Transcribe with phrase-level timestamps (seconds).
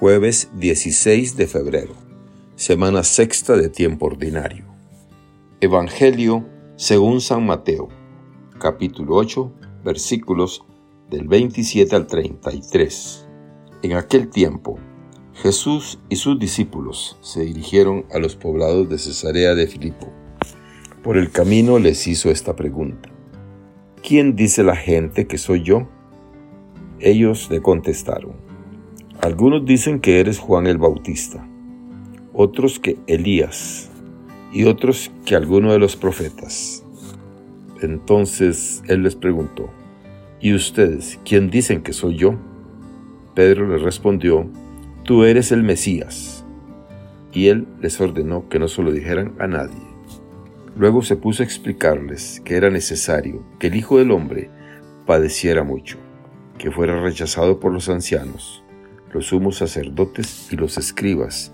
[0.00, 1.92] Jueves 16 de febrero,
[2.54, 4.64] semana sexta de tiempo ordinario.
[5.60, 7.88] Evangelio según San Mateo,
[8.60, 9.52] capítulo 8,
[9.84, 10.64] versículos
[11.10, 13.26] del 27 al 33.
[13.82, 14.78] En aquel tiempo,
[15.34, 20.12] Jesús y sus discípulos se dirigieron a los poblados de Cesarea de Filipo.
[21.02, 23.08] Por el camino les hizo esta pregunta.
[24.00, 25.88] ¿Quién dice la gente que soy yo?
[27.00, 28.47] Ellos le contestaron.
[29.28, 31.46] Algunos dicen que eres Juan el Bautista,
[32.32, 33.90] otros que Elías
[34.54, 36.82] y otros que alguno de los profetas.
[37.82, 39.68] Entonces él les preguntó,
[40.40, 42.36] ¿y ustedes quién dicen que soy yo?
[43.34, 44.48] Pedro le respondió,
[45.04, 46.46] tú eres el Mesías.
[47.30, 49.86] Y él les ordenó que no se lo dijeran a nadie.
[50.74, 54.48] Luego se puso a explicarles que era necesario que el Hijo del Hombre
[55.04, 55.98] padeciera mucho,
[56.56, 58.64] que fuera rechazado por los ancianos,
[59.12, 61.52] los sumos sacerdotes y los escribas,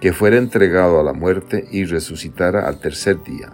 [0.00, 3.52] que fuera entregado a la muerte y resucitara al tercer día.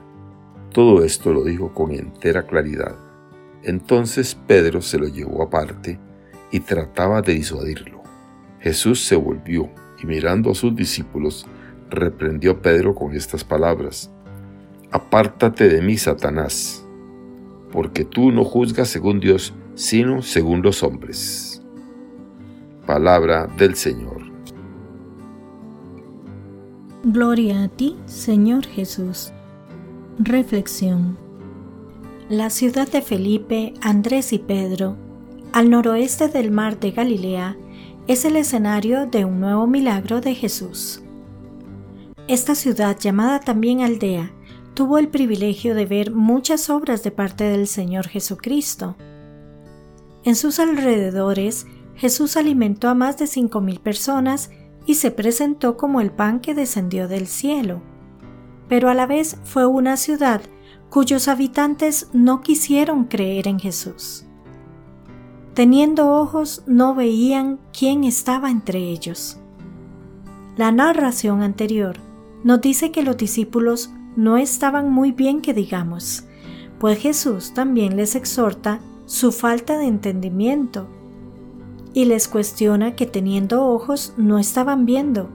[0.72, 2.96] Todo esto lo dijo con entera claridad.
[3.62, 5.98] Entonces Pedro se lo llevó aparte
[6.50, 8.02] y trataba de disuadirlo.
[8.60, 9.70] Jesús se volvió
[10.02, 11.46] y mirando a sus discípulos,
[11.90, 14.10] reprendió a Pedro con estas palabras.
[14.90, 16.86] Apártate de mí, Satanás,
[17.72, 21.53] porque tú no juzgas según Dios, sino según los hombres.
[22.86, 24.22] Palabra del Señor.
[27.02, 29.32] Gloria a ti, Señor Jesús.
[30.18, 31.18] Reflexión.
[32.28, 34.96] La ciudad de Felipe, Andrés y Pedro
[35.54, 37.56] al noroeste del mar de Galilea,
[38.08, 41.00] es el escenario de un nuevo milagro de Jesús.
[42.26, 44.32] Esta ciudad, llamada también aldea,
[44.74, 48.96] tuvo el privilegio de ver muchas obras de parte del Señor Jesucristo.
[50.24, 54.50] En sus alrededores, Jesús alimentó a más de cinco mil personas
[54.86, 57.82] y se presentó como el pan que descendió del cielo.
[58.68, 60.42] Pero a la vez fue una ciudad
[60.90, 64.26] cuyos habitantes no quisieron creer en Jesús.
[65.54, 69.38] Teniendo ojos no veían quién estaba entre ellos.
[70.56, 71.96] La narración anterior
[72.42, 76.26] nos dice que los discípulos no estaban muy bien que digamos,
[76.78, 80.88] pues Jesús también les exhorta su falta de entendimiento
[81.94, 85.30] y les cuestiona que teniendo ojos no estaban viendo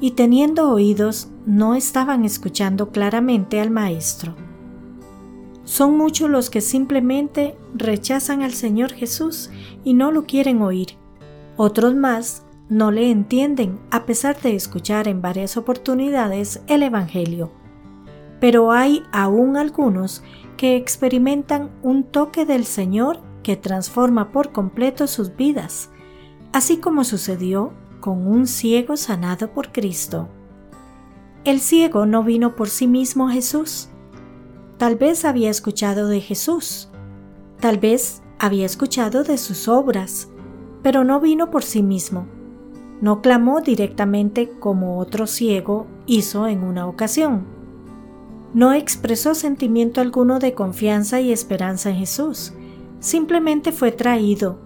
[0.00, 4.34] y teniendo oídos no estaban escuchando claramente al Maestro.
[5.64, 9.50] Son muchos los que simplemente rechazan al Señor Jesús
[9.82, 10.96] y no lo quieren oír.
[11.56, 17.50] Otros más no le entienden a pesar de escuchar en varias oportunidades el Evangelio.
[18.40, 20.22] Pero hay aún algunos
[20.56, 25.90] que experimentan un toque del Señor que transforma por completo sus vidas,
[26.54, 30.30] así como sucedió con un ciego sanado por Cristo.
[31.44, 33.90] El ciego no vino por sí mismo a Jesús,
[34.78, 36.88] Tal vez había escuchado de Jesús,
[37.60, 40.28] tal vez había escuchado de sus obras,
[40.82, 42.26] pero no vino por sí mismo.
[43.00, 47.46] No clamó directamente como otro ciego hizo en una ocasión.
[48.52, 52.52] No expresó sentimiento alguno de confianza y esperanza en Jesús.
[52.98, 54.58] Simplemente fue traído,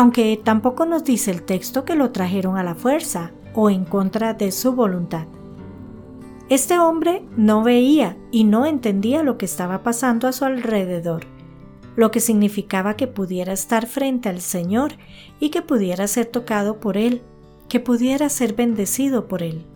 [0.00, 4.32] aunque tampoco nos dice el texto que lo trajeron a la fuerza o en contra
[4.32, 5.26] de su voluntad.
[6.48, 11.26] Este hombre no veía y no entendía lo que estaba pasando a su alrededor,
[11.96, 14.92] lo que significaba que pudiera estar frente al Señor
[15.38, 17.20] y que pudiera ser tocado por Él,
[17.68, 19.66] que pudiera ser bendecido por Él.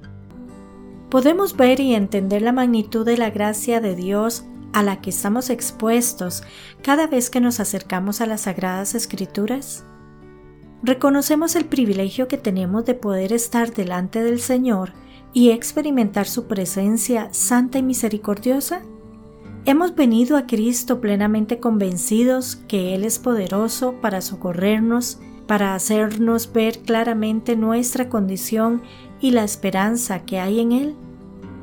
[1.11, 5.51] Podemos ver y entender la magnitud de la gracia de Dios a la que estamos
[5.51, 6.45] expuestos
[6.83, 9.85] cada vez que nos acercamos a las Sagradas Escrituras?
[10.85, 14.93] Reconocemos el privilegio que tenemos de poder estar delante del Señor
[15.33, 18.83] y experimentar su presencia santa y misericordiosa?
[19.65, 26.81] Hemos venido a Cristo plenamente convencidos que Él es poderoso para socorrernos, para hacernos ver
[26.81, 28.83] claramente nuestra condición
[29.23, 30.97] y la esperanza que hay en Él.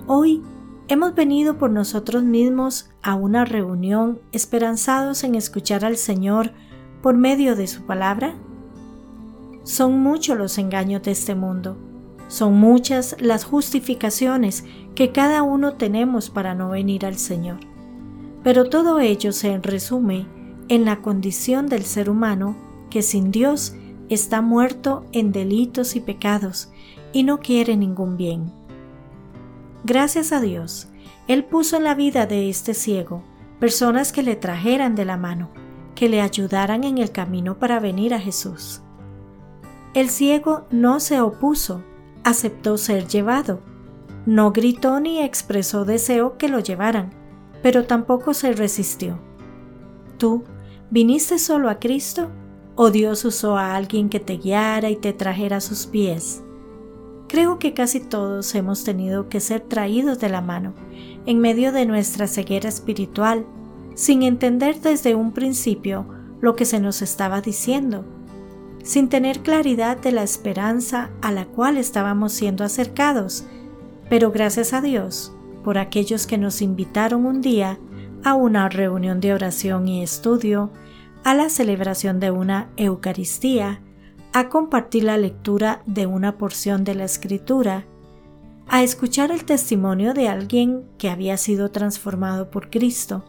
[0.07, 0.41] Hoy
[0.87, 6.53] hemos venido por nosotros mismos a una reunión esperanzados en escuchar al Señor
[7.03, 8.33] por medio de su palabra.
[9.63, 11.77] Son muchos los engaños de este mundo
[12.31, 14.63] son muchas las justificaciones
[14.95, 17.59] que cada uno tenemos para no venir al Señor.
[18.41, 20.27] Pero todo ello se resume
[20.69, 22.55] en la condición del ser humano
[22.89, 23.75] que sin Dios
[24.07, 26.71] está muerto en delitos y pecados
[27.11, 28.53] y no quiere ningún bien.
[29.83, 30.87] Gracias a Dios,
[31.27, 33.23] Él puso en la vida de este ciego
[33.59, 35.51] personas que le trajeran de la mano,
[35.95, 38.81] que le ayudaran en el camino para venir a Jesús.
[39.93, 41.83] El ciego no se opuso,
[42.23, 43.59] aceptó ser llevado.
[44.25, 47.11] No gritó ni expresó deseo que lo llevaran,
[47.61, 49.19] pero tampoco se resistió.
[50.17, 50.45] ¿Tú
[50.89, 52.29] viniste solo a Cristo
[52.75, 56.41] o Dios usó a alguien que te guiara y te trajera a sus pies?
[57.27, 60.73] Creo que casi todos hemos tenido que ser traídos de la mano
[61.25, 63.45] en medio de nuestra ceguera espiritual,
[63.95, 66.07] sin entender desde un principio
[66.39, 68.05] lo que se nos estaba diciendo,
[68.83, 73.45] sin tener claridad de la esperanza a la cual estábamos siendo acercados,
[74.09, 75.33] pero gracias a Dios
[75.63, 77.79] por aquellos que nos invitaron un día
[78.23, 80.71] a una reunión de oración y estudio,
[81.23, 83.81] a la celebración de una Eucaristía,
[84.33, 87.85] a compartir la lectura de una porción de la escritura,
[88.67, 93.23] a escuchar el testimonio de alguien que había sido transformado por Cristo.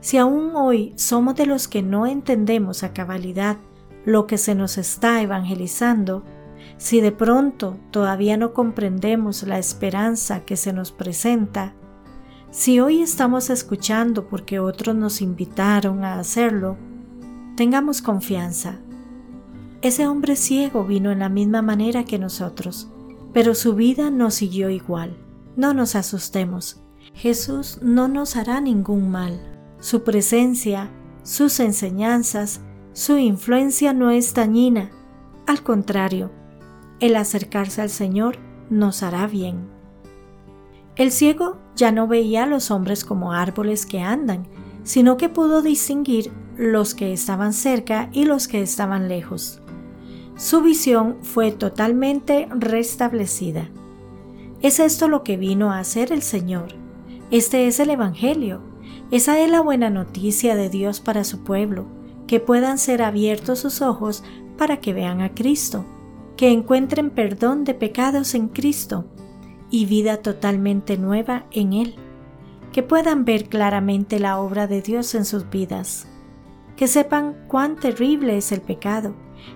[0.00, 3.56] Si aún hoy somos de los que no entendemos a cabalidad
[4.04, 6.24] lo que se nos está evangelizando,
[6.76, 11.74] si de pronto todavía no comprendemos la esperanza que se nos presenta,
[12.50, 16.76] si hoy estamos escuchando porque otros nos invitaron a hacerlo,
[17.56, 18.80] tengamos confianza
[19.82, 22.90] ese hombre ciego vino en la misma manera que nosotros,
[23.32, 25.16] pero su vida no siguió igual.
[25.56, 26.82] No nos asustemos.
[27.14, 29.40] Jesús no nos hará ningún mal.
[29.80, 30.90] Su presencia,
[31.22, 32.60] sus enseñanzas,
[32.92, 34.90] su influencia no es dañina.
[35.46, 36.30] Al contrario,
[37.00, 38.38] el acercarse al Señor
[38.68, 39.68] nos hará bien.
[40.96, 44.46] El ciego ya no veía a los hombres como árboles que andan,
[44.82, 49.60] sino que pudo distinguir los que estaban cerca y los que estaban lejos
[50.40, 53.68] su visión fue totalmente restablecida.
[54.62, 56.68] Es esto lo que vino a hacer el Señor.
[57.30, 58.62] Este es el Evangelio.
[59.10, 61.84] Esa es la buena noticia de Dios para su pueblo,
[62.30, 64.22] que puedan ser abiertos sus ojos
[64.56, 65.84] para que vean a Cristo,
[66.36, 69.04] que encuentren perdón de pecados en Cristo
[69.68, 71.96] y vida totalmente nueva en Él,
[72.72, 76.06] que puedan ver claramente la obra de Dios en sus vidas,
[76.76, 79.12] que sepan cuán terrible es el pecado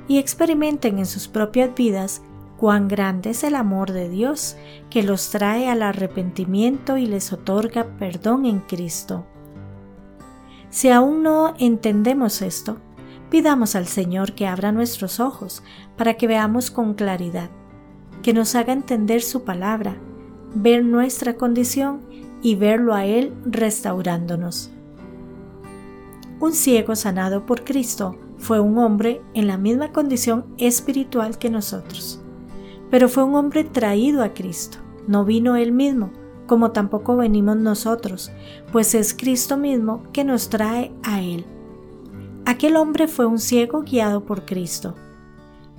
[0.08, 2.22] y experimenten en sus propias vidas
[2.56, 4.56] cuán grande es el amor de Dios
[4.90, 9.26] que los trae al arrepentimiento y les otorga perdón en Cristo.
[10.74, 12.78] Si aún no entendemos esto,
[13.30, 15.62] pidamos al Señor que abra nuestros ojos
[15.96, 17.48] para que veamos con claridad,
[18.24, 19.96] que nos haga entender su palabra,
[20.52, 22.00] ver nuestra condición
[22.42, 24.72] y verlo a Él restaurándonos.
[26.40, 32.20] Un ciego sanado por Cristo fue un hombre en la misma condición espiritual que nosotros,
[32.90, 34.78] pero fue un hombre traído a Cristo.
[35.06, 36.10] No vino él mismo,
[36.46, 38.30] como tampoco venimos nosotros,
[38.72, 41.44] pues es Cristo mismo que nos trae a Él.
[42.46, 44.94] Aquel hombre fue un ciego guiado por Cristo,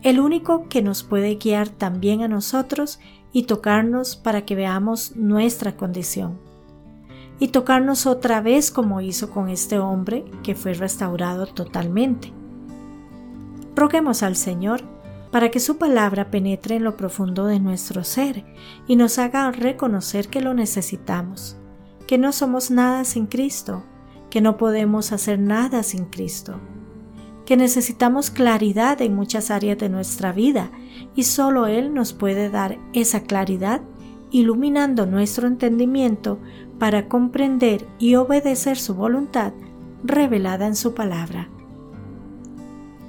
[0.01, 2.99] el único que nos puede guiar también a nosotros
[3.31, 6.37] y tocarnos para que veamos nuestra condición.
[7.39, 12.31] Y tocarnos otra vez como hizo con este hombre que fue restaurado totalmente.
[13.75, 14.94] Roguemos al Señor
[15.35, 18.45] para que su palabra penetre en lo profundo de nuestro ser
[18.87, 21.57] y nos haga reconocer que lo necesitamos,
[22.07, 23.83] que no somos nada sin Cristo,
[24.29, 26.61] que no podemos hacer nada sin Cristo,
[27.45, 30.71] que necesitamos claridad en muchas áreas de nuestra vida
[31.17, 33.81] y solo Él nos puede dar esa claridad
[34.31, 36.39] iluminando nuestro entendimiento
[36.79, 39.51] para comprender y obedecer su voluntad
[40.01, 41.49] revelada en su palabra.